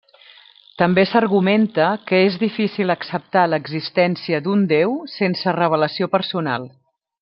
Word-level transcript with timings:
També 0.81 1.03
s'argumenta 1.09 1.89
que 2.11 2.23
és 2.31 2.39
difícil 2.45 2.95
acceptar 2.95 3.45
l'existència 3.53 4.43
d'un 4.47 4.67
déu 4.75 5.01
sense 5.21 5.59
revelació 5.63 6.15
personal. 6.19 6.71